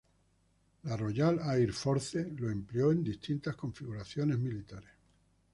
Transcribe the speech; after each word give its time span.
La 0.85 0.97
Royal 0.97 1.39
Air 1.53 1.73
Force 1.73 2.31
lo 2.35 2.49
empleó 2.49 2.91
en 2.91 3.03
distintas 3.03 3.55
configuraciones 3.55 4.39
militares. 4.39 4.89